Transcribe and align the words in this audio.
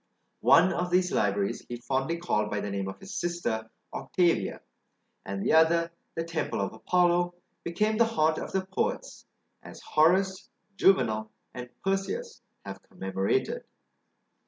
One 0.39 0.73
of 0.73 0.89
these 0.89 1.11
libraries 1.11 1.63
he 1.69 1.75
fondly 1.77 2.17
called 2.17 2.49
by 2.49 2.59
the 2.59 2.71
name 2.71 2.87
of 2.87 2.99
his 2.99 3.13
sister 3.13 3.69
Octavia; 3.93 4.61
and 5.27 5.43
the 5.43 5.53
other, 5.53 5.91
the 6.15 6.23
temple 6.23 6.59
of 6.59 6.73
Apollo, 6.73 7.35
became 7.63 7.97
the 7.99 8.05
haunt 8.05 8.39
of 8.39 8.51
the 8.51 8.65
poets, 8.65 9.27
as 9.61 9.79
Horace, 9.81 10.49
Juvenal, 10.75 11.29
and 11.53 11.69
Persius 11.83 12.41
have 12.65 12.81
commemorated. 12.81 13.63